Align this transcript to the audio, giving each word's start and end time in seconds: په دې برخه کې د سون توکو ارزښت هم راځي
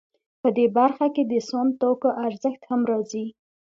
په 0.41 0.49
دې 0.57 0.65
برخه 0.77 1.07
کې 1.15 1.23
د 1.31 1.33
سون 1.49 1.67
توکو 1.81 2.09
ارزښت 2.25 2.61
هم 2.71 2.81
راځي 2.91 3.25